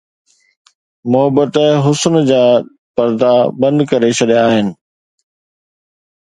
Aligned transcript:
محبت 1.11 1.53
حسن 1.85 2.13
جا 2.29 2.43
پردا 2.95 3.33
بند 3.61 3.79
ڪري 3.91 4.11
ڇڏيا 4.17 4.41
آهن 4.51 4.67